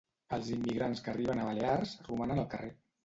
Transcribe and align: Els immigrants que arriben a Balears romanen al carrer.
Els 0.37 0.47
immigrants 0.53 1.03
que 1.07 1.13
arriben 1.13 1.41
a 1.41 1.45
Balears 1.49 1.93
romanen 2.09 2.43
al 2.45 2.49
carrer. 2.55 2.73